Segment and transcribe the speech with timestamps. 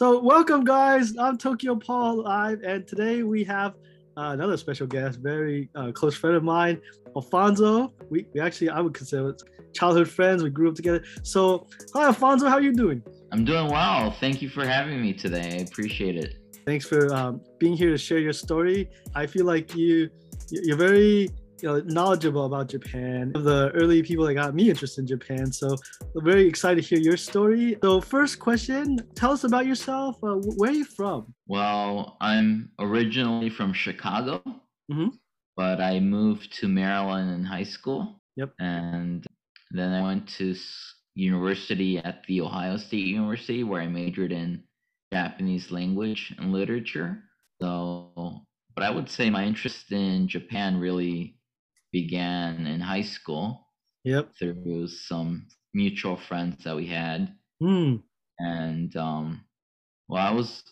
[0.00, 1.14] So, welcome, guys.
[1.18, 3.74] I'm Tokyo Paul Live, and today we have
[4.16, 6.80] uh, another special guest, very uh, close friend of mine,
[7.14, 7.92] Alfonso.
[8.08, 9.42] We, we actually, I would consider it
[9.74, 10.42] childhood friends.
[10.42, 11.04] We grew up together.
[11.22, 12.48] So, hi, Alfonso.
[12.48, 13.02] How are you doing?
[13.30, 14.10] I'm doing well.
[14.10, 15.58] Thank you for having me today.
[15.58, 16.38] I appreciate it.
[16.64, 18.88] Thanks for um, being here to share your story.
[19.14, 20.08] I feel like you,
[20.50, 21.28] you're very
[21.62, 23.32] you know knowledgeable about Japan.
[23.34, 25.52] The early people that got me interested in Japan.
[25.52, 25.76] So
[26.16, 27.76] I'm very excited to hear your story.
[27.82, 30.16] So first question, tell us about yourself.
[30.22, 31.34] Uh, where are you from?
[31.46, 34.42] Well, I'm originally from Chicago,
[34.90, 35.08] mm-hmm.
[35.56, 38.20] but I moved to Maryland in high school.
[38.36, 38.52] Yep.
[38.58, 39.26] And
[39.70, 40.54] then I went to
[41.14, 44.62] university at the Ohio State University where I majored in
[45.12, 47.22] Japanese language and literature.
[47.60, 48.42] So,
[48.74, 51.36] but I would say my interest in Japan really
[51.92, 53.66] began in high school.
[54.04, 54.30] Yep.
[54.38, 57.34] Through some mutual friends that we had.
[57.62, 58.02] Mm.
[58.38, 59.44] And um,
[60.08, 60.62] well, I was,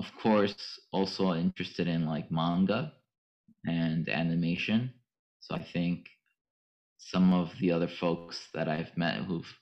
[0.00, 2.92] of course, also interested in like manga
[3.66, 4.92] and animation.
[5.40, 6.08] So I think
[6.98, 9.52] some of the other folks that I've met who've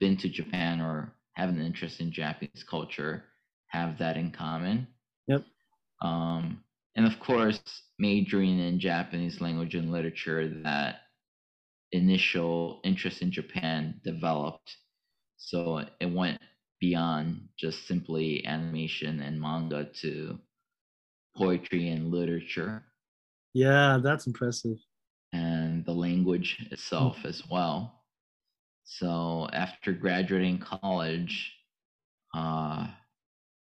[0.00, 3.24] been to Japan or have an interest in Japanese culture
[3.68, 4.86] have that in common.
[5.26, 5.44] Yep.
[6.02, 6.62] Um,
[6.96, 7.60] and of course,
[7.98, 11.02] majoring in Japanese language and literature, that
[11.92, 14.76] initial interest in Japan developed.
[15.36, 16.40] So it went
[16.80, 20.38] beyond just simply animation and manga to
[21.36, 22.84] poetry and literature.
[23.54, 24.78] Yeah, that's impressive.
[25.32, 28.04] And the language itself as well.
[28.84, 31.54] So after graduating college,
[32.34, 32.88] uh,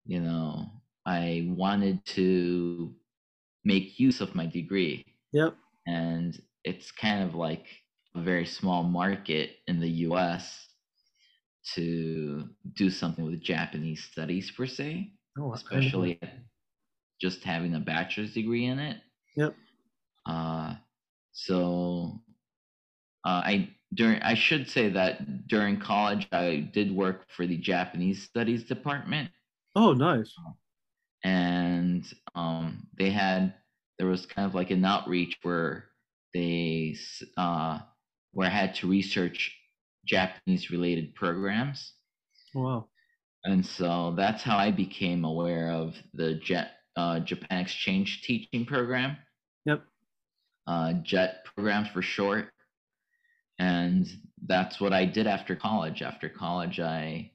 [0.06, 0.66] you know,
[1.06, 2.94] I wanted to
[3.64, 5.04] make use of my degree.
[5.32, 5.56] Yep.
[5.86, 7.66] And it's kind of like
[8.14, 10.68] a very small market in the US
[11.74, 16.20] to do something with Japanese studies per se, oh, especially
[17.20, 18.98] just having a bachelor's degree in it.
[19.36, 19.54] Yep.
[20.26, 20.74] Uh,
[21.32, 22.20] so
[23.24, 28.22] uh, I during I should say that during college I did work for the Japanese
[28.22, 29.30] studies department.
[29.74, 30.32] Oh, nice
[31.24, 33.54] and um, they had
[33.98, 35.86] there was kind of like an outreach where
[36.32, 36.96] they
[37.36, 37.78] uh,
[38.32, 39.56] where I had to research
[40.06, 41.92] Japanese related programs.
[42.54, 42.88] Wow.
[43.44, 49.16] And so that's how I became aware of the Jet uh, Japan Exchange Teaching Program.
[49.66, 49.82] Yep.
[50.66, 52.50] Uh, JET program for short.
[53.58, 54.06] And
[54.46, 56.02] that's what I did after college.
[56.02, 57.30] After college, I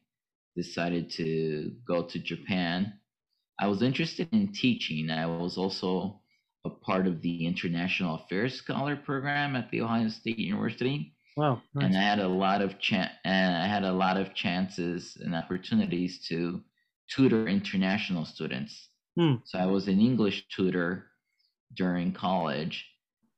[0.55, 2.99] decided to go to Japan
[3.59, 5.11] I was interested in teaching.
[5.11, 6.21] I was also
[6.65, 11.13] a part of the International Affairs Scholar Program at the Ohio State University.
[11.37, 11.61] Wow!
[11.73, 11.85] Nice.
[11.85, 15.35] And I had a lot of cha- and I had a lot of chances and
[15.35, 16.61] opportunities to
[17.09, 18.89] tutor international students.
[19.17, 19.35] Hmm.
[19.45, 21.05] So I was an English tutor
[21.75, 22.85] during college,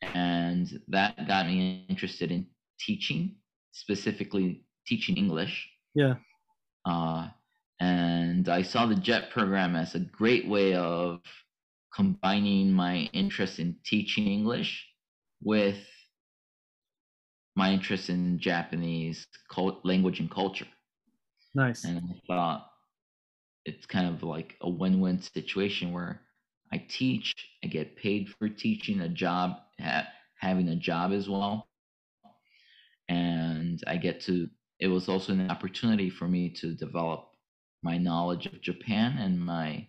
[0.02, 2.48] and that got me interested in
[2.80, 3.36] teaching,
[3.72, 5.70] specifically teaching English.
[5.94, 6.16] Yeah.
[6.86, 7.30] Uh,
[7.80, 11.20] and I saw the JET program as a great way of
[11.94, 14.88] combining my interest in teaching English
[15.44, 15.78] with
[17.56, 20.68] my interest in Japanese cult- language and culture.
[21.53, 21.84] Nice.
[21.84, 22.68] And I thought
[23.66, 26.22] it's kind of like a win-win situation where
[26.72, 30.08] I teach, I get paid for teaching a job, ha-
[30.40, 31.68] having a job as well,
[33.09, 34.50] and I get to.
[34.79, 37.28] It was also an opportunity for me to develop
[37.84, 39.88] my knowledge of Japan and my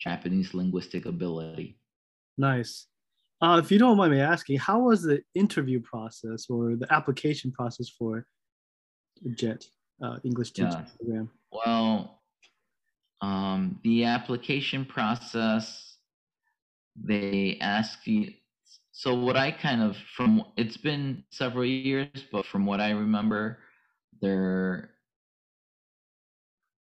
[0.00, 1.78] Japanese linguistic ability.
[2.38, 2.86] Nice.
[3.40, 7.52] Uh, if you don't mind me asking, how was the interview process or the application
[7.52, 8.26] process for
[9.34, 9.64] JET
[10.02, 10.84] uh, English teaching yeah.
[10.98, 11.30] program?
[11.52, 12.22] Well,
[13.20, 15.96] um, the application process,
[16.96, 18.32] they ask you.
[18.92, 23.58] So what I kind of from it's been several years, but from what I remember,
[24.22, 24.90] there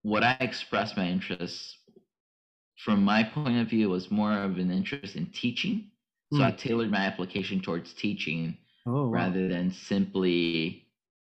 [0.01, 1.77] what I expressed my interest
[2.83, 5.89] from my point of view it was more of an interest in teaching.
[6.33, 6.45] So mm.
[6.45, 10.87] I tailored my application towards teaching oh, rather than simply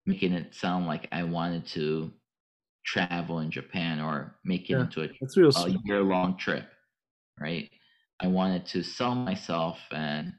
[0.04, 2.12] making it sound like I wanted to
[2.84, 6.68] travel in Japan or make it yeah, into a, a year long trip,
[7.40, 7.70] right?
[8.20, 10.32] I wanted to sell myself and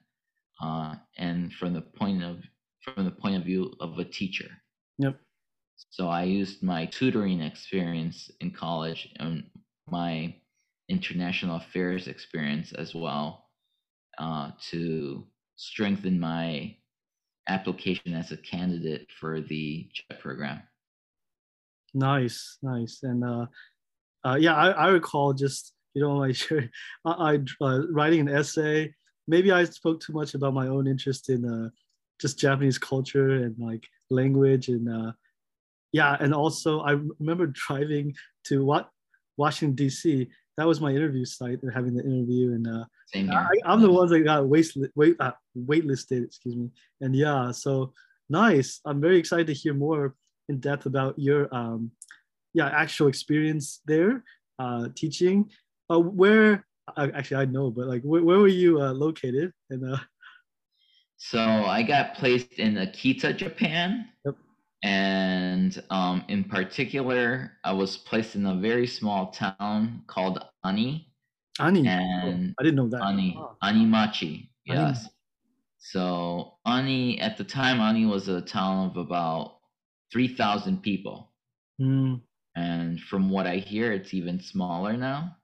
[0.61, 2.43] uh, and from the point of
[2.81, 4.49] from the point of view of a teacher.
[4.99, 5.15] Yep.
[5.89, 9.45] So I used my tutoring experience in college and
[9.87, 10.35] my
[10.89, 13.45] international affairs experience as well
[14.17, 15.25] uh, to
[15.55, 16.75] strengthen my
[17.47, 20.61] application as a candidate for the JET program.
[21.93, 22.99] Nice, nice.
[23.03, 23.45] And uh,
[24.25, 26.37] uh, yeah, I, I recall just you know like
[27.05, 28.93] I, I uh, writing an essay.
[29.27, 31.69] Maybe I spoke too much about my own interest in uh,
[32.19, 35.11] just Japanese culture and like language and uh,
[35.91, 38.15] yeah, and also I remember driving
[38.45, 38.89] to what
[39.37, 40.29] Washington D.C.
[40.59, 42.83] That was my interview site and having the interview and uh,
[43.15, 46.25] I, am the ones that got wait wait uh, waitlisted.
[46.25, 46.69] Excuse me.
[46.99, 47.93] And yeah, so
[48.29, 48.81] nice.
[48.83, 50.15] I'm very excited to hear more
[50.49, 51.91] in depth about your um,
[52.53, 54.25] yeah actual experience there
[54.59, 55.49] uh, teaching.
[55.89, 56.67] Uh, where
[56.97, 59.53] uh, actually I know, but like where, where were you uh, located?
[59.69, 59.97] And uh,
[61.15, 64.09] so I got placed in Akita, Japan.
[64.25, 64.35] Yep.
[64.83, 71.11] And um, in particular, I was placed in a very small town called Ani.
[71.59, 71.87] Ani.
[71.87, 73.03] And oh, I didn't know that.
[73.03, 73.37] Ani.
[73.37, 73.57] Oh.
[73.63, 74.49] Animachi.
[74.65, 75.01] Yes.
[75.01, 75.09] Ani.
[75.79, 79.57] So Ani, at the time, Ani was a town of about
[80.11, 81.31] 3,000 people.
[81.81, 82.21] Mm.
[82.55, 85.35] And from what I hear, it's even smaller now.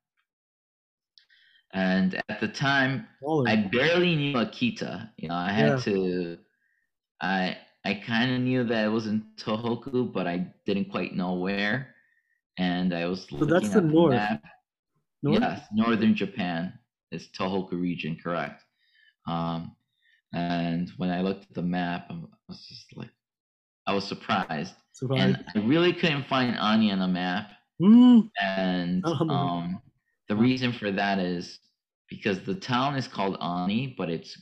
[1.74, 3.50] And at the time, smaller.
[3.50, 5.10] I barely knew Akita.
[5.18, 5.78] You know, I had yeah.
[5.78, 6.38] to,
[7.22, 11.34] I, I kind of knew that it was in Tohoku, but I didn't quite know
[11.34, 11.94] where.
[12.58, 14.14] And I was so that's the north.
[14.14, 14.44] Map.
[15.22, 15.42] north.
[15.42, 16.74] Yes, northern Japan
[17.12, 18.64] is Tohoku region, correct?
[19.28, 19.76] Um,
[20.34, 23.12] and when I looked at the map, I was just like,
[23.86, 24.74] I was surprised.
[24.94, 25.22] surprised.
[25.22, 27.52] And I really couldn't find Ani on the map.
[27.82, 28.30] Mm.
[28.42, 29.82] And um,
[30.28, 31.60] the reason for that is
[32.10, 34.42] because the town is called Ani, but it's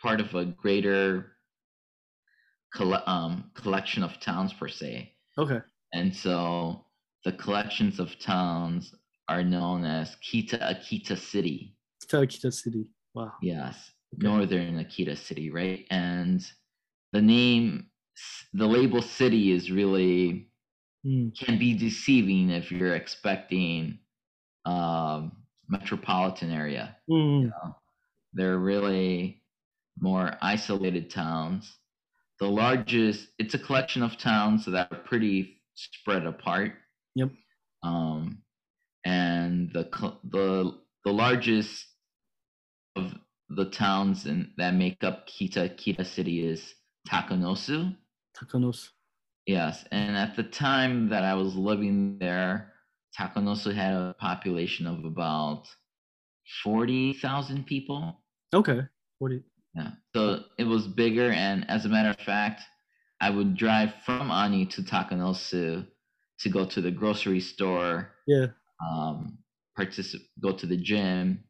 [0.00, 1.32] part of a greater
[2.74, 5.12] coll- um, collection of towns per se.
[5.36, 5.60] Okay.
[5.92, 6.84] And so
[7.24, 8.94] the collections of towns
[9.28, 11.76] are known as Kita Akita City.
[12.04, 12.90] Kita Akita City.
[13.14, 13.32] Wow.
[13.42, 13.90] Yes.
[14.14, 14.26] Okay.
[14.26, 15.84] Northern Akita City, right?
[15.90, 16.44] And
[17.12, 17.86] the name,
[18.52, 20.48] the label city is really
[21.06, 21.36] mm.
[21.38, 23.98] can be deceiving if you're expecting
[24.64, 25.32] um,
[25.68, 26.96] metropolitan area.
[27.10, 27.42] Mm.
[27.42, 27.76] You know?
[28.32, 29.42] They're really
[30.00, 31.76] more isolated towns
[32.40, 36.72] the largest it's a collection of towns that are pretty spread apart.
[37.14, 37.30] Yep.
[37.82, 38.38] Um
[39.04, 39.88] and the
[40.24, 41.86] the the largest
[42.96, 43.14] of
[43.48, 46.74] the towns in, that make up Kita Akita city is
[47.08, 47.96] takanosu.
[48.36, 48.88] Takanosu.
[49.46, 52.72] Yes and at the time that i was living there
[53.18, 55.66] takanosu had a population of about
[56.62, 58.22] 40,000 people.
[58.54, 58.80] Okay
[59.18, 59.42] 40
[59.74, 59.90] yeah.
[60.14, 62.62] So it was bigger, and as a matter of fact,
[63.20, 65.86] I would drive from Ani to Takanosu
[66.40, 68.12] to go to the grocery store.
[68.26, 68.46] Yeah.
[68.88, 69.38] Um,
[69.76, 71.44] participate, go to the gym,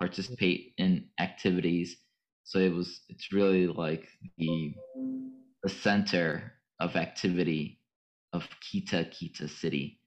[0.00, 1.96] participate in activities.
[2.44, 3.00] So it was.
[3.08, 4.08] It's really like
[4.38, 4.74] the
[5.62, 7.78] the center of activity
[8.32, 10.00] of Kita Akita City,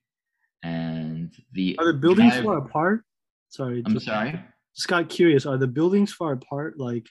[0.63, 3.01] and the are the buildings drive, far apart?
[3.49, 3.81] Sorry.
[3.85, 4.39] I'm just, sorry.
[4.75, 5.45] Just got curious.
[5.45, 6.77] Are the buildings far apart?
[6.77, 7.07] Like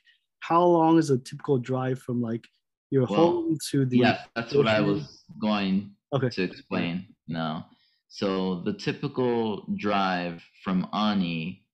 [0.49, 2.46] how long is a typical drive from like
[2.91, 6.29] your well, home to the yeah that's what i was going okay.
[6.29, 7.67] to explain now
[8.08, 11.64] so the typical drive from ani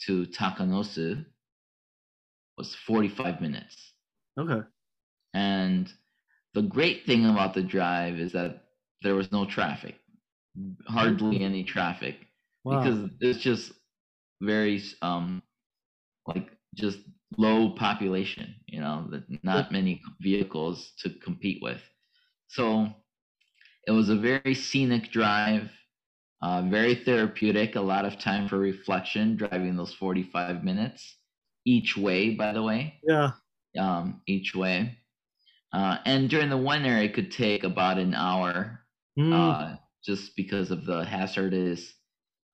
[0.00, 1.24] to takanosu
[2.56, 3.92] was 45 minutes
[4.38, 4.66] okay
[5.34, 5.92] and
[6.54, 8.64] the great thing about the drive is that
[9.02, 9.96] there was no traffic
[10.86, 12.16] hardly any traffic
[12.64, 12.82] wow.
[12.82, 13.72] because it's just
[14.40, 15.42] very um
[16.26, 16.98] like just
[17.36, 19.10] low population, you know,
[19.42, 21.80] not many vehicles to compete with.
[22.48, 22.88] So
[23.86, 25.70] it was a very scenic drive,
[26.42, 31.16] uh, very therapeutic, a lot of time for reflection, driving those 45 minutes
[31.66, 33.00] each way, by the way.
[33.02, 33.32] Yeah.
[33.78, 34.98] Um, each way.
[35.72, 38.84] Uh, and during the winter, it could take about an hour
[39.18, 39.32] mm.
[39.32, 41.92] uh, just because of the hazardous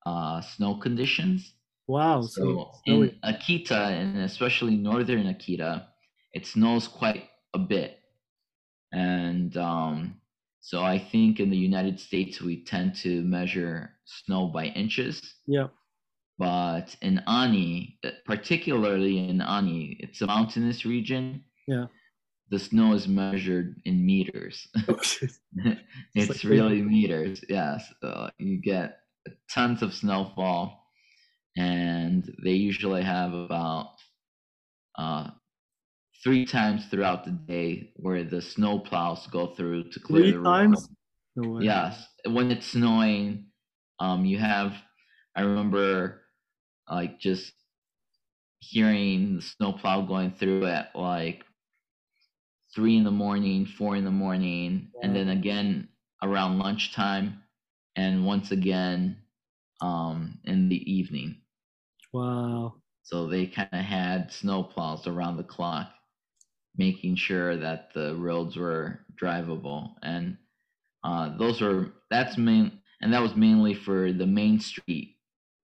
[0.07, 1.53] uh, snow conditions.
[1.91, 2.23] Wow.
[2.23, 5.87] So in Akita, and especially northern Akita,
[6.33, 7.99] it snows quite a bit.
[8.93, 10.21] And um,
[10.61, 15.21] so I think in the United States, we tend to measure snow by inches.
[15.49, 15.67] Yeah.
[16.39, 21.43] But in Ani, particularly in Ani, it's a mountainous region.
[21.67, 21.87] Yeah.
[22.51, 24.69] The snow is measured in meters.
[24.89, 25.19] it's,
[26.15, 27.45] it's like really meters.
[27.49, 27.93] Yes.
[28.01, 29.01] Uh, you get
[29.53, 30.80] tons of snowfall
[31.61, 33.95] and they usually have about
[34.97, 35.29] uh,
[36.23, 40.43] three times throughout the day where the snow plows go through to clear three the
[40.43, 40.88] times.
[41.37, 43.47] No yes, when it's snowing,
[44.00, 44.73] um, you have.
[45.37, 46.23] I remember,
[46.90, 47.52] like just
[48.59, 51.45] hearing the snow plow going through at like
[52.75, 55.07] three in the morning, four in the morning, yeah.
[55.07, 55.88] and then again
[56.23, 57.43] around lunchtime,
[57.97, 59.19] and once again
[59.81, 61.37] um, in the evening.
[62.12, 62.75] Wow.
[63.02, 65.93] So they kind of had snow plows around the clock,
[66.76, 69.95] making sure that the roads were drivable.
[70.02, 70.37] And
[71.05, 75.17] uh, those were that's main, and that was mainly for the main street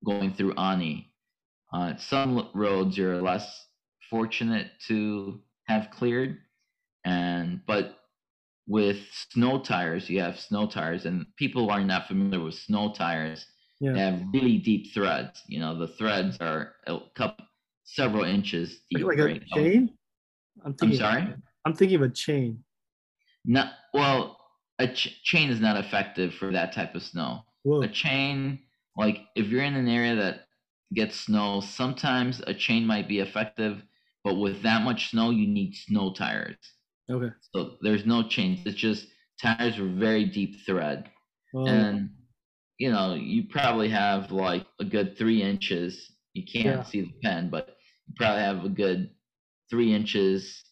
[0.05, 1.13] going through Ani.
[1.73, 3.67] Uh, some roads you're less
[4.11, 6.39] fortunate to have cleared,
[7.05, 7.99] and but
[8.69, 8.99] with
[9.31, 13.47] snow tires, you have snow tires, and people are not familiar with snow tires.
[13.81, 13.93] Yeah.
[13.93, 15.43] They have really deep threads.
[15.49, 17.45] You know, the threads are a couple,
[17.85, 19.05] several inches deep.
[19.05, 19.47] like a right?
[19.55, 19.91] chain?
[20.65, 21.35] I'm I'm sorry.
[21.65, 22.65] I'm thinking of a chain.
[23.45, 24.39] Not well.
[24.79, 27.41] A ch- chain is not effective for that type of snow.
[27.63, 27.83] Whoa.
[27.83, 28.59] A chain,
[28.97, 30.41] like if you're in an area that
[30.95, 33.83] gets snow, sometimes a chain might be effective,
[34.23, 36.57] but with that much snow, you need snow tires.
[37.11, 37.31] Okay.
[37.55, 38.61] So there's no chains.
[38.67, 39.07] It's just
[39.41, 41.11] tires with very deep thread.
[41.55, 42.11] And
[42.79, 46.83] you know you probably have like a good three inches you can't Yeah.
[46.83, 49.11] see the pen but you probably have a good
[49.71, 50.63] three inches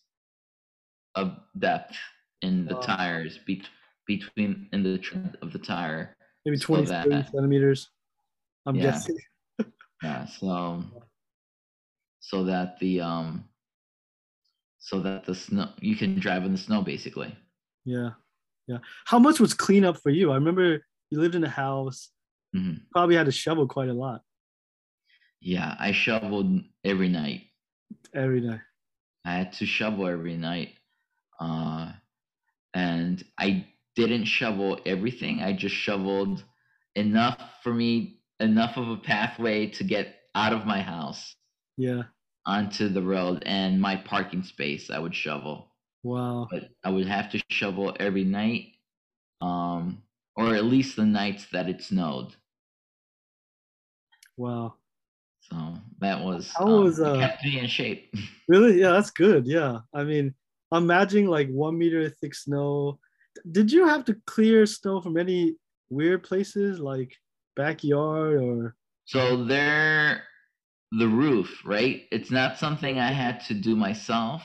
[1.15, 1.97] of depth
[2.43, 2.81] in the Wow.
[2.81, 3.63] tires be-
[4.07, 7.91] between in the tread of the tire maybe so 20, that- centimeters.
[8.67, 8.83] I'm Yeah.
[8.83, 9.19] guessing.
[10.03, 10.85] yeah so
[12.21, 13.49] so that the um
[14.79, 17.35] so that the snow you can drive in the snow basically
[17.87, 18.11] Yeah.
[18.67, 18.79] Yeah.
[19.05, 20.31] How much was cleanup for you?
[20.33, 22.11] I remember you lived in a house,
[22.55, 22.83] Mhm.
[22.93, 24.23] probably had to shovel quite a lot
[25.41, 27.43] yeah i shoveled every night
[28.15, 28.61] Every night.
[29.25, 30.75] I had to shovel every night.
[31.41, 31.93] Uh,
[32.75, 33.67] and I
[33.97, 35.43] didn't shovel everything.
[35.43, 36.45] I just shoveled
[36.95, 41.35] enough for me, enough of a pathway to get out of my house
[41.77, 42.05] Yeah.
[42.47, 44.91] onto the road and my parking space.
[44.91, 46.49] I would shovel, Wow.
[46.51, 48.75] but I would have to shovel every night,
[49.41, 50.04] um,
[50.37, 52.35] or at least the nights that it snowed.
[54.37, 54.75] Wow.
[55.41, 58.13] So that was, How um, was, uh, kept me in shape.
[58.49, 58.79] Really?
[58.79, 59.47] Yeah, that's good.
[59.47, 59.79] Yeah.
[59.95, 60.35] I mean,
[60.71, 62.99] imagine like one meter thick snow.
[63.51, 65.57] Did you have to clear snow from any
[65.89, 67.17] weird places like
[67.57, 68.77] backyard or
[69.07, 70.25] So there,
[70.93, 72.03] the roof, right?
[72.11, 74.43] It's not something I had to do myself,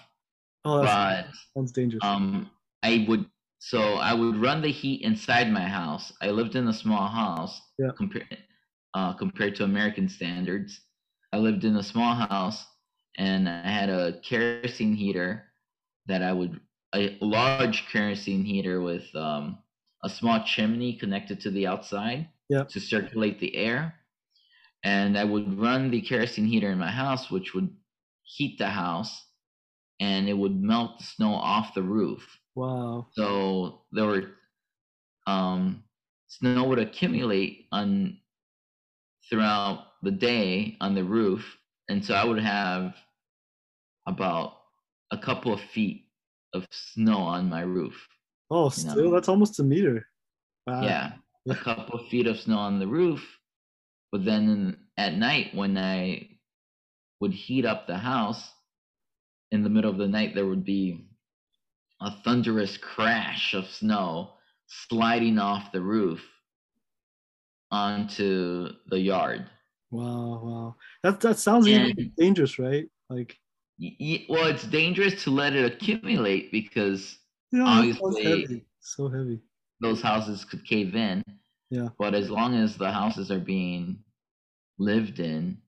[0.65, 2.03] oh but sounds dangerous.
[2.03, 2.49] um,
[2.83, 3.25] I would.
[3.59, 6.13] So I would run the heat inside my house.
[6.21, 7.61] I lived in a small house.
[7.77, 7.91] Yeah.
[7.97, 8.37] Compared,
[8.93, 10.81] uh, compared to American standards,
[11.33, 12.65] I lived in a small house,
[13.17, 15.51] and I had a kerosene heater
[16.07, 16.61] that I would
[16.95, 19.57] a large kerosene heater with um,
[20.03, 22.65] a small chimney connected to the outside Yeah.
[22.69, 23.95] to circulate the air.
[24.83, 27.75] And I would run the kerosene heater in my house, which would
[28.23, 29.25] heat the house
[29.99, 32.38] and it would melt the snow off the roof.
[32.55, 33.07] Wow.
[33.13, 34.31] So there were
[35.27, 35.83] um,
[36.27, 38.17] snow would accumulate on
[39.29, 41.57] throughout the day on the roof,
[41.89, 42.95] and so I would have
[44.07, 44.53] about
[45.11, 46.05] a couple of feet
[46.53, 48.07] of snow on my roof.
[48.49, 48.69] Oh, know.
[48.69, 50.05] still that's almost a meter.
[50.65, 50.81] Wow.
[50.83, 51.11] yeah,
[51.49, 53.25] a couple of feet of snow on the roof.
[54.11, 56.29] But then at night, when I
[57.19, 58.49] would heat up the house,
[59.51, 61.08] in the middle of the night, there would be
[62.01, 64.33] a thunderous crash of snow
[64.67, 66.21] sliding off the roof
[67.71, 69.45] onto the yard.
[69.91, 70.75] Wow, wow.
[71.03, 72.85] That that sounds even And- dangerous, right?
[73.09, 73.37] Like
[73.81, 77.17] Y- well, it's dangerous to let it accumulate because
[77.51, 78.65] you know, it sounds Obviously- heavy.
[78.81, 79.39] So heavy.
[79.81, 81.23] those houses could cave in.
[81.69, 81.89] Yeah.
[81.97, 84.03] But as long as the houses are being
[84.79, 85.61] lived in,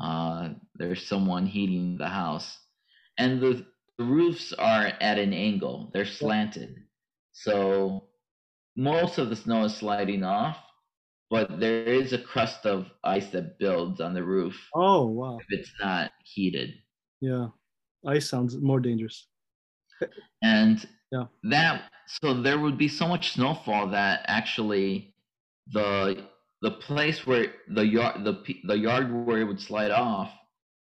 [0.00, 2.58] uh, there's someone heating the house,
[3.18, 3.66] and the,
[3.98, 5.90] the roofs are at an angle.
[5.92, 6.84] They're slanted,
[7.32, 8.08] so
[8.76, 10.58] most of the snow is sliding off,
[11.30, 15.38] but there is a crust of ice that builds on the roof Oh wow.
[15.38, 16.74] if it's not heated.
[17.20, 17.48] Yeah.
[18.06, 19.26] Ice sounds more dangerous.
[20.42, 21.24] and Yeah.
[21.44, 25.14] that so there would be so much snowfall that actually
[25.72, 26.24] the
[26.62, 30.30] the place where the yard the the yard where it would slide off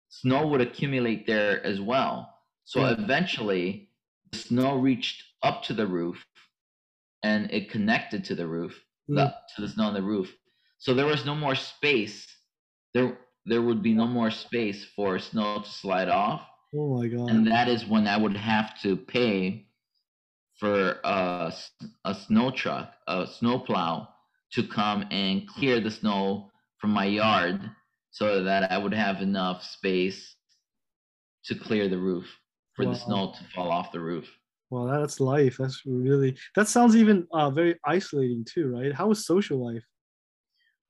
[0.09, 2.35] snow would accumulate there as well
[2.69, 2.91] so Yeah.
[2.91, 3.89] eventually
[4.31, 6.23] the snow reached up to the roof
[7.23, 9.15] and it connected to the roof hmm.
[9.15, 10.31] the, to the snow on the roof.
[10.77, 12.27] So there was no more space.
[12.93, 16.47] There there would be no more space for snow to slide off.
[16.75, 17.31] Oh my god.
[17.31, 19.65] and that is when I would have to pay
[20.59, 21.51] for a,
[22.05, 24.09] a snow truck, a snow plow,
[24.51, 27.59] to come and clear the snow from my yard
[28.11, 30.35] so that I would have enough space
[31.45, 32.27] to clear the roof
[32.79, 32.93] for Wow.
[32.93, 34.25] the snow to fall off the roof.
[34.69, 35.57] Well, that's life.
[35.57, 38.93] That's really that sounds even uh, very isolating too, right?
[38.93, 39.83] How was social life?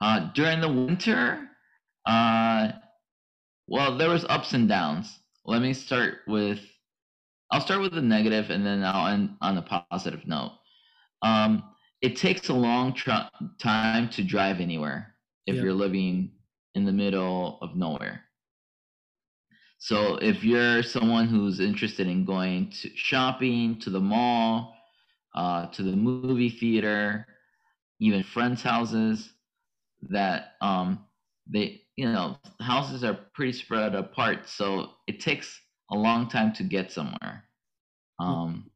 [0.02, 1.50] Uh, during the winter,
[2.06, 2.72] uh,
[3.68, 5.20] well, there was ups and downs.
[5.46, 6.60] Let me start with,
[7.52, 10.52] I'll start with the negative and then I'll end on a positive note.
[11.22, 11.64] Um,
[12.02, 13.30] it takes a long tr-
[13.60, 15.16] time to drive anywhere
[15.48, 16.32] if you're living
[16.76, 18.24] in the middle of nowhere.
[19.80, 24.76] So if you're someone who's interested in going to shopping, to the mall,
[25.36, 27.26] uh, to the movie theater,
[28.00, 29.34] even friends' houses,
[30.10, 31.06] that um,
[31.48, 36.64] they you know houses are pretty spread apart, so it takes a long time to
[36.64, 37.46] get somewhere.
[38.20, 38.72] Um,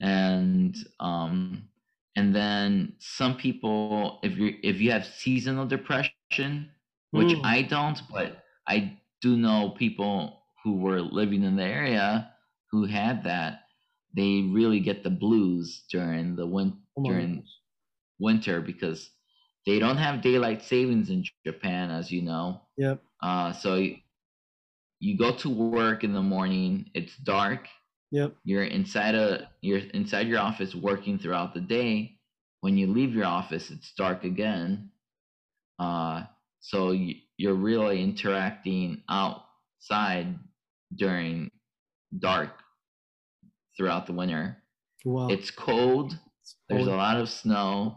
[0.00, 1.68] and um,
[2.16, 6.70] and then some people, if you if you have seasonal depression,
[7.12, 7.44] which Mm.
[7.44, 12.32] I don't, but I do know people who were living in the area
[12.70, 13.62] who had that.
[14.14, 17.44] They really get the blues during the win Oh during
[18.18, 19.10] winter because
[19.66, 22.62] they don't have daylight savings in Japan, as you know.
[22.76, 23.02] Yep.
[23.22, 23.96] Uh, so you,
[24.98, 26.90] you go to work in the morning.
[26.94, 27.68] It's dark.
[28.10, 28.34] Yep.
[28.44, 32.18] You're inside a you're inside your office working throughout the day.
[32.60, 34.90] When you leave your office, it's dark again.
[35.78, 36.24] Uh,
[36.60, 40.38] so you, you're really interacting outside
[40.94, 41.50] during
[42.18, 42.50] dark
[43.74, 44.58] throughout the winter.
[45.06, 45.28] Wow.
[45.28, 46.18] It's cold.
[46.68, 47.96] There's a lot of snow.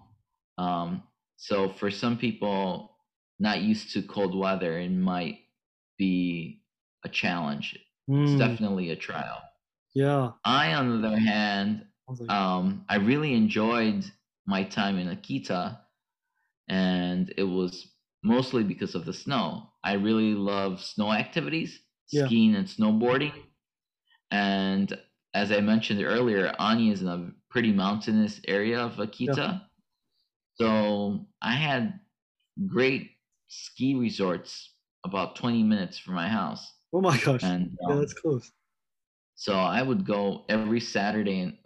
[0.58, 1.04] Um,
[1.36, 2.96] so for some people
[3.38, 5.40] not used to cold weather, it might
[5.98, 6.62] be
[7.04, 7.78] a challenge.
[8.08, 9.42] It's mm, definitely a trial.
[9.94, 10.32] yeah.
[10.46, 11.86] I, on the other hand,
[12.30, 14.06] um, I really enjoyed
[14.46, 15.80] my time in Akita,
[16.70, 17.93] and it was
[18.24, 19.70] mostly because of the snow.
[19.84, 21.80] I really love snow activities,
[22.12, 22.26] Yeah.
[22.26, 23.34] skiing and snowboarding.
[24.32, 24.98] And
[25.34, 29.62] as I mentioned earlier, Ani is in a pretty mountainous area of Akita.
[30.56, 32.00] So I had
[32.68, 33.12] great
[33.48, 34.74] ski resorts
[35.06, 36.72] about 20 minutes from my house.
[36.94, 37.44] oh my gosh.
[37.44, 38.52] And yeah, um, that's close.
[39.36, 41.58] so I would go every Saturday and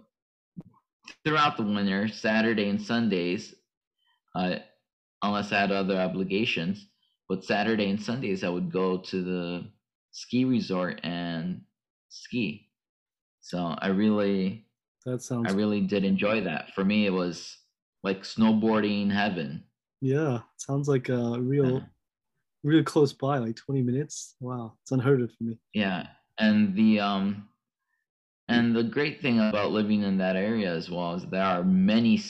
[1.23, 3.53] throughout the winter, Saturday and Sundays,
[4.35, 4.55] uh,
[5.23, 6.87] unless I had other obligations.
[7.29, 9.65] But Saturday and Sundays, I would go to the
[10.11, 11.61] ski resort and
[12.09, 12.69] ski.
[13.41, 14.65] So I really,
[15.05, 15.51] That sounds.
[15.51, 16.73] I really did enjoy that.
[16.73, 17.57] For me, it was
[18.03, 19.63] like snowboarding heaven.
[20.01, 20.39] yeah.
[20.57, 21.85] Sounds like a real, Yeah.
[22.63, 24.35] real close by, like 20 minutes.
[24.39, 24.77] Wow.
[24.81, 25.57] It's unheard of for me.
[25.73, 26.07] Yeah,
[26.39, 27.49] and the um,
[28.47, 32.21] and the great thing about living in that area as well is there are many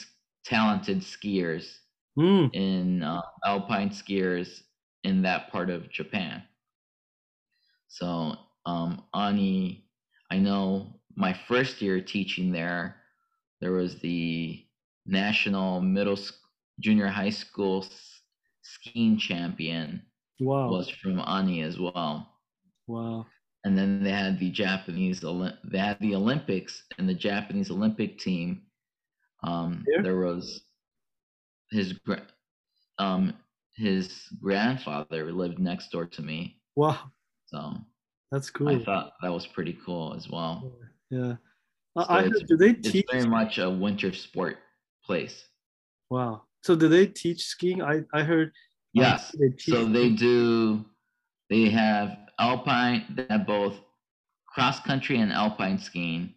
[0.44, 1.78] talented skiers
[2.18, 4.62] Mm, in uh, alpine skiers
[5.04, 6.42] in that part of Japan.
[7.88, 8.34] So
[8.66, 9.84] um, Ani,
[10.30, 12.96] I know my first year teaching there,
[13.60, 14.64] there was the
[15.06, 16.18] national middle
[16.80, 18.22] junior high school s-
[18.62, 20.02] skiing champion
[20.40, 20.76] wow.
[20.76, 22.28] was from Ani as well
[22.86, 23.26] Wow.
[23.64, 25.20] and then they had the Japanese
[25.64, 28.62] they had the Olympics and the Japanese Olympic team.
[29.42, 30.02] Um, Here?
[30.02, 30.62] there was
[31.70, 32.26] his gra-
[32.98, 33.32] um
[33.76, 37.12] his grandfather lived next door to me, Wow.
[37.46, 37.74] so
[38.32, 38.68] That's cool.
[38.68, 40.72] I thought that was pretty cool as well.
[41.10, 41.36] Yeah.
[41.96, 43.06] I, So I it's- heard, do they It's teach?
[43.10, 44.58] very much a winter sport
[45.04, 45.44] place.
[46.10, 46.42] Wow.
[46.64, 47.82] So do they teach skiing?
[47.82, 48.52] I, I heard.
[48.92, 49.30] Yes.
[49.38, 50.84] they So they do.
[51.50, 53.04] They have alpine.
[53.14, 53.76] They have both
[54.46, 56.34] cross country and alpine skiing,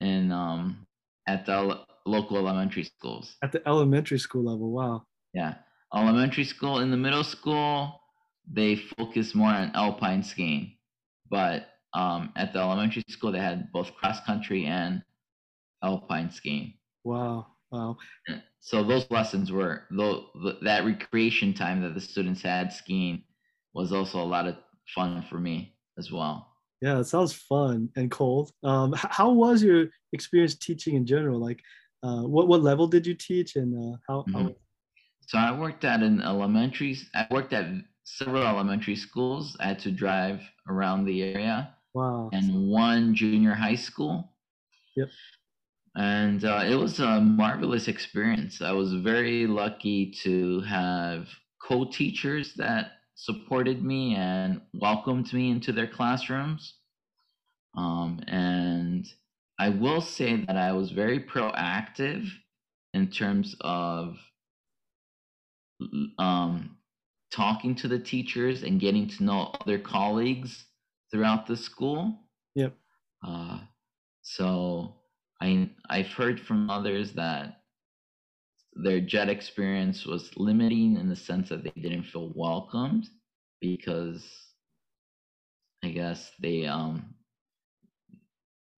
[0.00, 0.86] and um
[1.26, 3.36] at the local elementary schools.
[3.42, 4.70] at the elementary school level.
[4.70, 5.06] Wow.
[5.34, 5.54] Yeah,
[5.94, 6.78] elementary school.
[6.80, 8.00] In the middle school,
[8.50, 10.76] they focus more on alpine skiing,
[11.30, 15.02] but um at the elementary school they had both cross country and
[15.82, 16.74] alpine skiing.
[17.04, 17.46] Wow.
[17.70, 17.96] Wow.
[18.60, 20.26] So those lessons were though
[20.62, 23.22] that recreation time that the students had skiing
[23.74, 24.56] was also a lot of
[24.94, 26.48] fun for me as well.
[26.80, 28.52] Yeah, it sounds fun and cold.
[28.62, 31.38] Um, how was your experience teaching in general?
[31.38, 31.62] Like,
[32.02, 34.24] uh, what what level did you teach, and uh, how?
[34.32, 34.54] how Mhm.
[35.26, 36.96] So I worked at an elementary.
[37.14, 37.66] I worked at
[38.02, 39.56] several elementary schools.
[39.60, 42.30] I had to drive around the area wow.
[42.32, 44.32] and one junior high school.
[44.96, 45.08] Yep.
[45.96, 48.62] And uh, it was a marvelous experience.
[48.62, 51.28] I was very lucky to have
[51.62, 56.74] co-teachers that supported me and welcomed me into their classrooms.
[57.76, 59.06] Um, and
[59.60, 62.26] I will say that I was very proactive
[62.94, 64.16] in terms of
[66.18, 66.78] um,
[67.30, 70.64] talking to the teachers and getting to know other colleagues
[71.12, 72.20] throughout the school.
[72.54, 72.74] Yep.
[73.22, 73.58] Uh,
[74.22, 74.94] so
[75.42, 77.60] I I've heard from others that
[78.72, 83.10] their jet experience was limiting in the sense that they didn't feel welcomed
[83.60, 84.26] because
[85.84, 87.14] I guess they um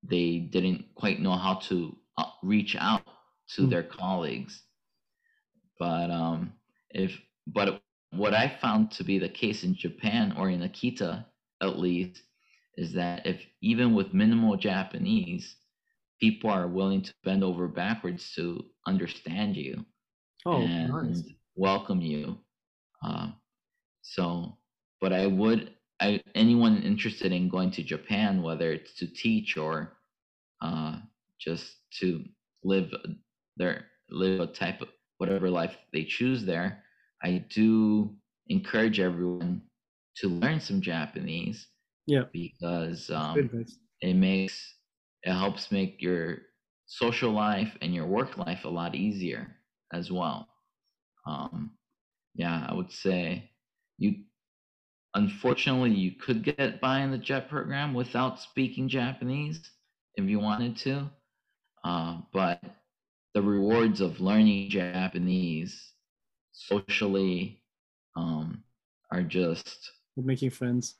[0.03, 3.03] they didn't quite know how to uh, reach out
[3.57, 3.71] to mm.
[3.71, 4.63] their colleagues.
[5.79, 6.53] But um
[6.91, 11.25] if but what I found to be the case in Japan or in Akita
[11.63, 12.23] at least
[12.77, 15.57] is that if even with minimal Japanese,
[16.21, 19.85] people are willing to bend over backwards to understand you
[20.47, 21.23] oh, and nice.
[21.57, 22.39] welcome you.
[23.05, 23.29] Uh,
[24.03, 24.57] so,
[25.01, 25.72] but I would,
[26.03, 29.99] I anyone interested in going to Japan, whether it's to teach or
[30.63, 30.99] uh,
[31.41, 32.25] just to
[32.65, 32.93] live
[33.57, 34.89] their live a type of
[35.19, 36.83] whatever life they choose there,
[37.23, 38.17] I do
[38.49, 39.63] encourage everyone
[40.17, 41.69] to learn some Japanese.
[42.07, 43.51] Yeah, because um,
[44.01, 44.75] it makes
[45.23, 46.39] it helps make your
[46.87, 49.57] social life and your work life a lot easier
[49.93, 50.49] as well.
[51.27, 51.73] Um,
[52.35, 53.51] yeah, I would say
[53.99, 54.25] you
[55.15, 59.61] unfortunately you could get by in the jet program without speaking Japanese
[60.17, 61.11] if you wanted to.
[61.85, 62.63] Uh, but
[63.35, 65.93] the rewards of learning Japanese
[66.53, 67.63] socially
[68.17, 68.63] um,
[69.11, 70.97] are just making friends.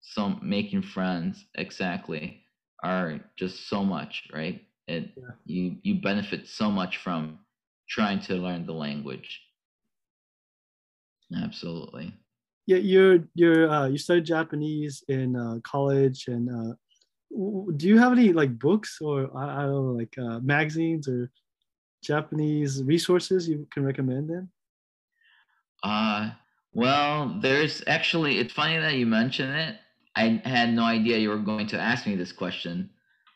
[0.00, 2.42] Some making friends exactly
[2.82, 4.62] are just so much, right?
[4.86, 5.30] It yeah.
[5.46, 7.38] you you benefit so much from
[7.88, 9.40] trying to learn the language.
[11.34, 12.12] Absolutely.
[12.66, 16.74] Yeah, you're you're uh, you studied Japanese in uh, college, and uh,
[17.76, 21.30] do you have any like books or I, I don't know like uh, magazines or
[22.02, 24.30] Japanese resources you can recommend?
[24.30, 24.48] Then.
[25.82, 26.30] Uh
[26.72, 29.76] well, there's actually it's funny that you mention it.
[30.16, 32.90] I had no idea you were going to ask me this question,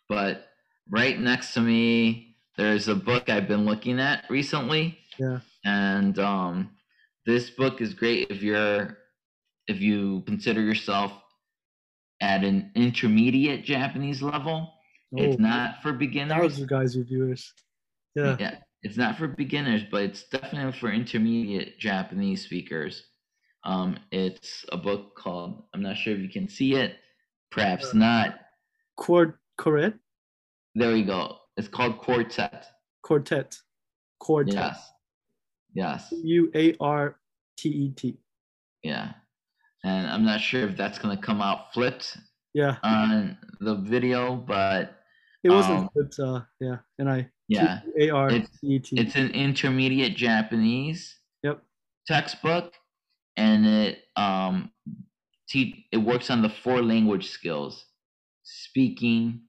[0.09, 0.47] but
[0.91, 4.99] right next to me there's a book I've been looking at recently.
[5.19, 5.41] Yeah.
[5.65, 6.71] And um,
[7.27, 8.99] this book is great if you're
[9.69, 11.13] if you consider yourself
[12.21, 14.73] at an intermediate Japanese level.
[15.15, 16.39] Oh, it's not for beginners.
[16.39, 17.53] Thousands guys, viewers.
[18.15, 18.37] Yeah.
[18.41, 18.55] Yeah.
[18.83, 23.05] It's not for beginners, but it's definitely for intermediate Japanese speakers.
[23.65, 26.97] Um, it's a book called I'm not sure if you can see it,
[27.51, 28.39] perhaps not.
[28.97, 29.95] Quart Quartet.
[30.75, 31.37] There we go.
[31.57, 32.67] It's called Quartet.
[33.03, 33.59] Quartet.
[34.21, 34.55] Quartet.
[34.55, 34.93] Yes.
[35.75, 36.15] Yes.
[36.23, 37.17] U A R
[37.57, 38.17] T E T.
[38.83, 39.13] Yeah.
[39.85, 42.17] And I'm not sure if that's gonna come out flipped.
[42.55, 42.77] Yeah.
[42.83, 44.97] On the video, but
[45.45, 46.19] it wasn't um, flipped.
[46.19, 46.77] Uh, yeah.
[46.99, 47.29] And I.
[47.47, 47.81] Yeah.
[47.99, 48.31] A R
[48.63, 48.99] E T.
[48.99, 51.19] It's an intermediate Japanese.
[51.43, 51.63] Yep.
[52.07, 52.73] Textbook,
[53.37, 54.73] and it um,
[55.49, 57.85] te- it works on the four language skills:
[58.43, 59.43] speaking,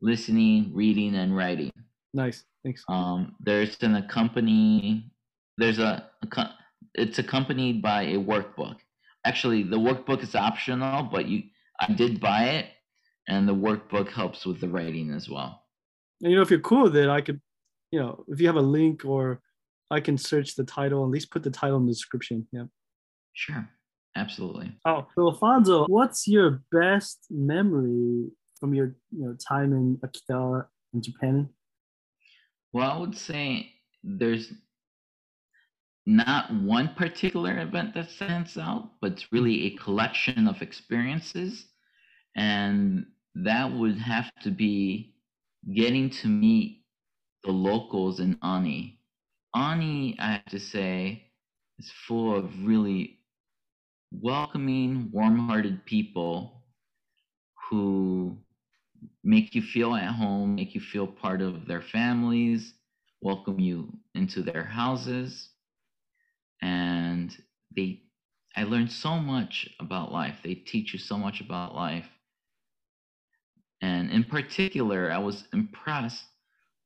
[0.00, 1.72] listening, reading, and writing.
[2.12, 2.44] Nice.
[2.64, 2.84] Thanks.
[2.88, 5.12] Um, there's an accompany.
[5.58, 6.50] There's a, a
[6.94, 8.76] it's accompanied by a workbook.
[9.24, 11.44] Actually, the workbook is optional, but you
[11.80, 12.66] I did buy it,
[13.28, 15.62] and the workbook helps with the writing as well.
[16.22, 17.40] And you know, if you're cool with it, I could,
[17.90, 19.40] you know, if you have a link or
[19.90, 22.46] I can search the title, at least put the title in the description.
[22.52, 22.64] Yeah.
[23.32, 23.68] Sure.
[24.16, 24.72] Absolutely.
[24.84, 28.28] Oh, so Alfonso, what's your best memory
[28.60, 31.48] from your you know time in Akita in Japan?
[32.72, 34.52] Well, I would say there's
[36.06, 41.66] not one particular event that stands out, but it's really a collection of experiences.
[42.34, 45.14] And that would have to be
[45.74, 46.84] getting to meet
[47.44, 49.00] the locals in Ani.
[49.54, 51.30] Ani, I have to say,
[51.78, 53.20] is full of really
[54.10, 56.64] welcoming, warm hearted people
[57.70, 58.36] who
[59.24, 62.74] make you feel at home, make you feel part of their families,
[63.20, 65.51] welcome you into their houses.
[66.62, 67.36] And
[67.76, 68.02] they,
[68.56, 70.36] I learned so much about life.
[70.42, 72.08] They teach you so much about life.
[73.80, 76.24] And in particular, I was impressed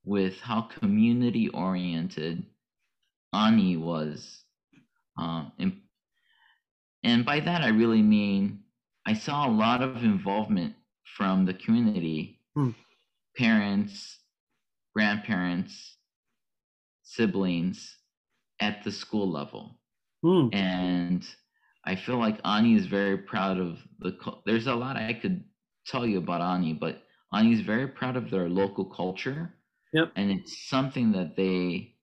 [0.05, 2.45] with how community oriented
[3.35, 4.45] Ani was.
[5.19, 5.45] Uh,
[7.03, 8.61] and by that, I really mean
[9.07, 10.75] I saw a lot of involvement
[11.17, 12.71] from the community hmm.
[13.37, 14.19] parents,
[14.95, 15.97] grandparents,
[17.03, 17.97] siblings
[18.61, 19.79] at the school level.
[20.23, 20.49] Hmm.
[20.53, 21.27] And
[21.85, 24.16] I feel like Ani is very proud of the.
[24.45, 25.45] There's a lot I could
[25.87, 29.55] tell you about Ani, but Ani is very proud of their local culture.
[29.92, 30.12] Yep.
[30.16, 31.95] And it's something that they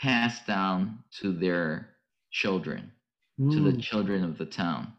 [0.00, 1.90] pass down to their
[2.30, 2.92] children,
[3.40, 3.52] mm.
[3.52, 3.80] to the hmm.
[3.80, 4.92] children of the town.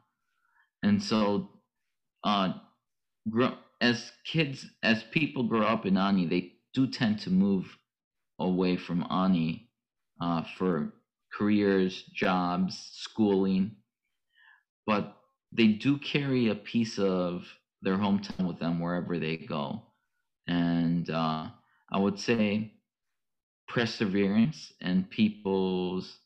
[0.84, 1.50] And so,
[2.24, 2.54] uh,
[3.30, 7.78] grow, as kids, as people grow up in Ani, they do tend to move
[8.40, 9.70] away from Ani
[10.22, 10.94] uh, for
[11.34, 13.76] careers, jobs, schooling,
[14.86, 15.18] but
[15.52, 17.46] they do carry a piece of
[17.82, 19.84] their hometown with them wherever they go.
[20.48, 21.48] And uh,
[21.92, 22.74] I would say
[23.68, 26.18] perseverance and people's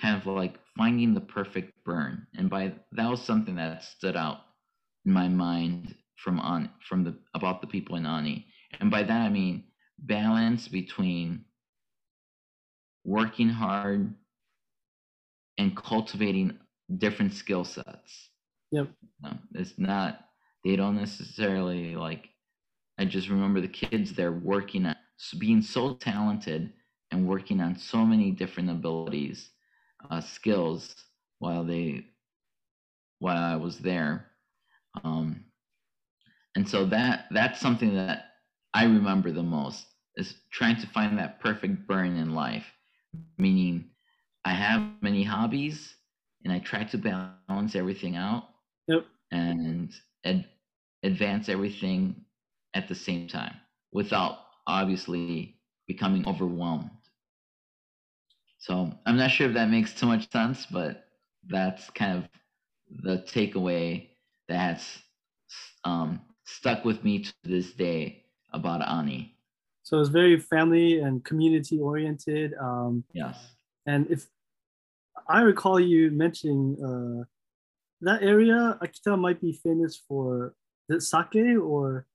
[0.00, 2.26] kind of like finding the perfect burn.
[2.36, 4.38] And by that was something that stood out
[5.04, 8.46] in my mind from on from the about the people in Ani.
[8.80, 9.64] And by that I mean
[9.98, 11.44] balance between
[13.08, 14.14] working hard
[15.56, 16.58] and cultivating
[16.96, 18.30] different skill sets.
[18.70, 18.94] Yep.
[19.54, 20.28] it's not
[20.64, 22.30] they don't necessarily like
[22.98, 24.96] I just remember the kids there working at
[25.38, 26.74] being so talented
[27.10, 29.52] and working on so many different abilities,
[30.10, 30.94] uh, skills
[31.38, 32.06] while they
[33.20, 34.32] while I was there.
[35.04, 35.46] Um,
[36.54, 38.26] and so that that's something that
[38.74, 42.72] I remember the most is trying to find that perfect burn in life,
[43.38, 43.90] meaning
[44.44, 45.94] I have many hobbies
[46.44, 48.44] and I try to balance everything out
[48.86, 49.04] yep.
[49.30, 49.92] and
[50.24, 50.48] ad-
[51.02, 52.24] advance everything
[52.74, 53.54] at the same time
[53.92, 56.90] without obviously becoming overwhelmed.
[58.58, 61.06] So I'm not sure if that makes too much sense, but
[61.48, 62.28] that's kind of
[63.02, 64.08] the takeaway
[64.48, 65.00] that's
[65.84, 69.37] um, stuck with me to this day about Ani.
[69.88, 72.52] So it's very family and community oriented.
[72.60, 73.38] Um, yes.
[73.86, 74.26] And if
[75.26, 77.24] I recall you mentioning uh,
[78.02, 80.52] that area, Akita might be famous for
[80.90, 82.06] the sake or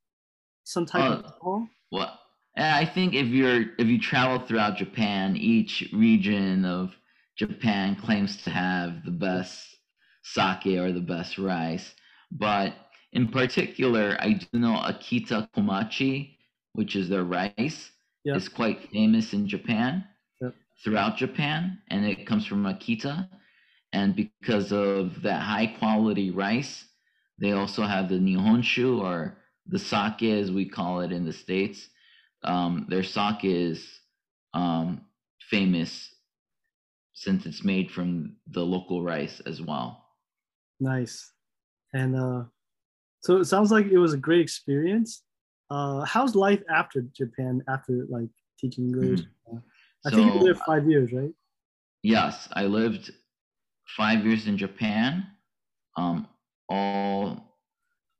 [0.64, 1.68] some type uh, of alcohol.
[1.92, 2.20] Well,
[2.56, 6.94] I think if you're if you travel throughout Japan, each region of
[7.40, 9.78] Japan claims to have the best
[10.22, 11.96] sake or the best rice.
[12.32, 12.76] But
[13.14, 16.38] in particular, I do know Akita Komachi,
[16.74, 17.92] which is their rice,
[18.24, 18.38] yep.
[18.38, 20.04] is quite famous in Japan,
[20.42, 20.54] yep.
[20.84, 23.30] throughout Japan, and it comes from Akita.
[23.94, 26.86] And because of that high quality rice,
[27.40, 31.90] they also have the Nihonshu or the sake, as we call it in the States.
[32.44, 33.88] Um, their sake is
[34.54, 35.02] um,
[35.50, 36.10] famous
[37.14, 40.06] since it's made from the local rice as well.
[40.80, 41.32] Nice.
[41.94, 42.44] And uh,
[43.22, 45.24] so it sounds like it was a great experience.
[45.70, 49.22] Uh, how's life after Japan, after like teaching English?
[49.22, 49.58] Mm-hmm.
[49.58, 49.60] Uh,
[50.06, 51.34] I so, think you lived five years, right?
[52.04, 53.12] Yes, I lived
[53.98, 55.26] five years in Japan.
[55.98, 56.28] Um,
[56.70, 57.54] all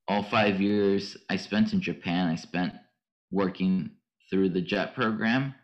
[0.08, 2.74] all five years I spent in Japan, I spent
[3.32, 3.92] working
[4.30, 5.56] through the JET program.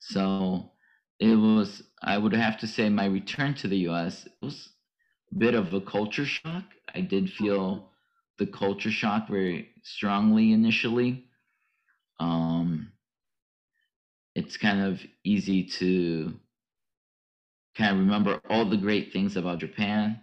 [0.00, 0.70] So
[1.18, 4.70] it was, I would have to say, my return to the US was
[5.30, 6.64] a bit of a culture shock.
[6.94, 7.89] I did feel
[8.40, 11.26] the culture shock very strongly initially.
[12.18, 12.92] Um,
[14.34, 16.34] it's kind of easy to
[17.76, 20.20] kind of remember all the great things about Japan.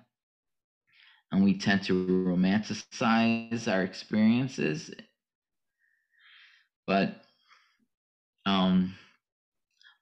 [1.31, 4.91] And we tend to romanticize our experiences.
[6.87, 7.21] But
[8.45, 8.95] um,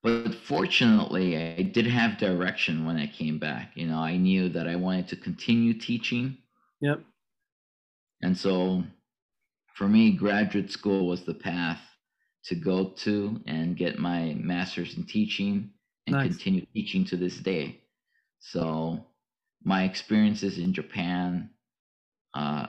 [0.03, 3.71] but fortunately, I did have direction when I came back.
[3.75, 6.37] You know, I knew that I wanted to continue teaching.
[6.81, 7.03] Yep.
[8.25, 8.83] And so
[9.75, 11.79] for me, graduate school was the path
[12.45, 15.69] to go to and get my master's in teaching
[16.07, 16.29] and nice.
[16.29, 17.81] continue teaching to this day.
[18.39, 19.05] So
[19.63, 21.51] my experiences in Japan
[22.33, 22.65] uh,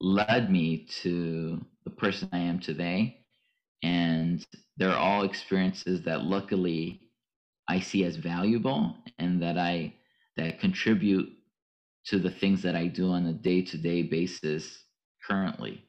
[0.00, 3.24] led me to the person I am today.
[3.82, 4.46] And
[4.76, 7.00] they're all experiences that luckily
[7.68, 9.94] I see as valuable and that I
[10.36, 11.35] that contribute
[12.06, 14.84] to the things that I do on a day-to-day basis
[15.26, 15.84] currently.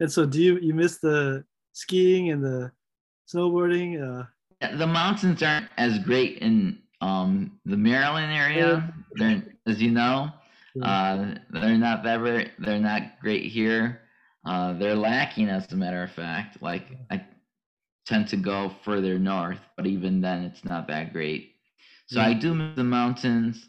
[0.00, 2.70] And so do you you miss the skiing and the
[3.32, 4.00] snowboarding?
[4.02, 4.76] Uh...
[4.76, 8.94] The mountains aren't as great in um, the Maryland area.
[9.14, 10.30] They're, as you know,
[10.82, 14.02] uh, they're not ever they're not great here.
[14.44, 16.62] Uh, they're lacking, as a matter of fact.
[16.62, 17.24] Like I
[18.06, 21.54] tend to go further north, but even then, it's not that great.
[22.06, 22.28] So yeah.
[22.28, 23.68] I do miss the mountains.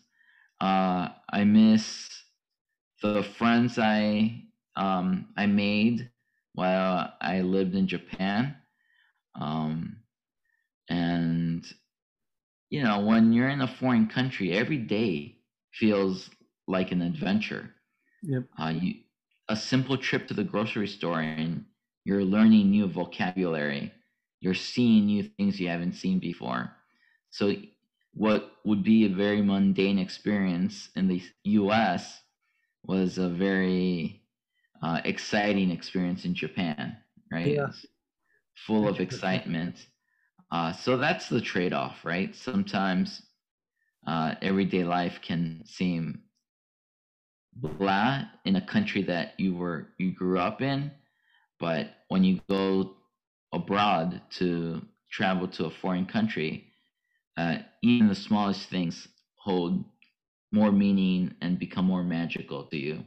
[0.59, 2.09] Uh, I miss
[3.01, 4.43] the friends I
[4.75, 6.11] um, I made
[6.53, 8.55] while I lived in Japan.
[9.35, 10.03] Um,
[10.89, 11.65] and
[12.69, 15.39] you know, when you're in a foreign country, every day
[15.73, 16.29] feels
[16.67, 17.73] like an adventure.
[18.21, 18.47] Yep.
[18.59, 18.95] Uh, you
[19.49, 21.65] a simple trip to the grocery store and
[22.03, 23.93] you're learning new vocabulary
[24.41, 26.75] you're seeing new things you haven't seen before.
[27.31, 27.53] So,
[28.17, 32.19] what would be a very mundane experience in the US
[32.83, 34.23] was a very
[34.81, 36.97] uh, exciting experience in Japan,
[37.31, 37.53] right?
[37.53, 37.67] Yeah.
[38.65, 39.87] Full of excitement.
[40.51, 42.35] Uh, so that's the trade off, right?
[42.35, 43.21] Sometimes
[44.07, 46.21] uh, everyday life can seem
[47.53, 50.91] blah in a country that you were you grew up in,
[51.59, 52.95] but when you go
[53.53, 56.66] abroad to travel to a foreign country,
[57.37, 59.85] uh, even the smallest things hold
[60.51, 63.03] more meaning and become more magical to you.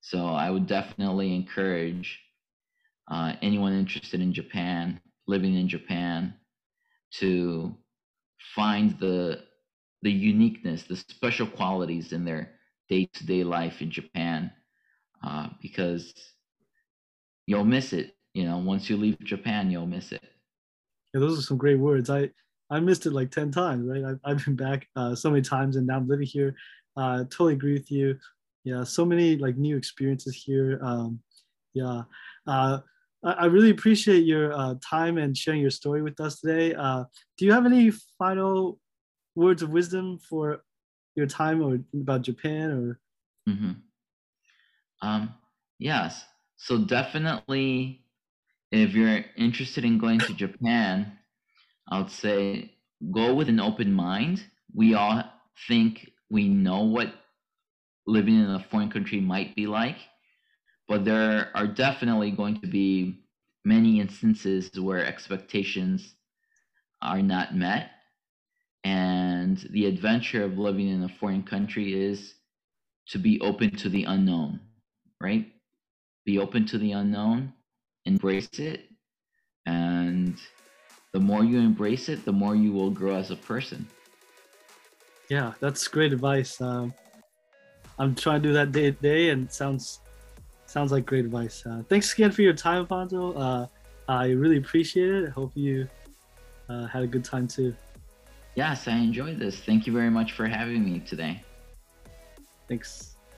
[0.00, 2.20] So I would definitely encourage
[3.10, 6.34] uh, anyone interested in Japan, living in Japan,
[7.20, 7.74] to
[8.54, 9.44] find the
[10.02, 12.50] the uniqueness, the special qualities in their
[12.90, 14.52] day-to-day life in Japan,
[15.26, 16.12] uh, because
[17.46, 18.14] you'll miss it.
[18.34, 20.22] You know, once you leave Japan, you'll miss it.
[21.14, 22.10] Yeah, those are some great words.
[22.10, 22.30] I
[22.70, 23.88] I missed it like ten times.
[23.88, 26.54] Right, I've, I've been back uh, so many times, and now I'm living here.
[26.96, 28.18] Uh, totally agree with you.
[28.64, 30.78] Yeah, so many like new experiences here.
[30.82, 31.20] Um,
[31.74, 32.02] yeah,
[32.46, 32.78] uh,
[33.24, 36.74] I, I really appreciate your uh, time and sharing your story with us today.
[36.74, 37.04] Uh,
[37.36, 38.78] do you have any final
[39.34, 40.62] words of wisdom for
[41.16, 43.00] your time or about Japan or?
[43.48, 43.72] Mm-hmm.
[45.06, 45.34] Um,
[45.78, 46.24] yes.
[46.56, 48.04] So definitely,
[48.72, 51.18] if you're interested in going to Japan,
[51.88, 52.72] I would say
[53.12, 54.44] go with an open mind.
[54.74, 55.24] We all
[55.68, 57.14] think we know what
[58.06, 59.98] living in a foreign country might be like,
[60.88, 63.24] but there are definitely going to be
[63.64, 66.14] many instances where expectations
[67.00, 67.90] are not met
[68.84, 72.34] and the adventure of living in a foreign country is
[73.08, 74.60] to be open to the unknown,
[75.20, 75.50] right?
[76.26, 77.54] Be open to the unknown,
[78.04, 78.88] embrace it,
[79.66, 80.38] and
[81.14, 83.86] the more you embrace it, the more you will grow as a person.
[85.30, 86.60] Yeah, that's great advice.
[86.60, 86.92] Um,
[88.00, 90.00] I'm trying to do that day to day, and sounds
[90.66, 91.62] sounds like great advice.
[91.64, 93.32] Uh, thanks again for your time, Alfonso.
[93.34, 93.66] Uh,
[94.08, 95.28] I really appreciate it.
[95.28, 95.88] I hope you
[96.68, 97.72] uh, had a good time too.
[98.56, 99.60] Yes, I enjoyed this.
[99.60, 101.40] Thank you very much for having me today.
[102.68, 103.13] Thanks.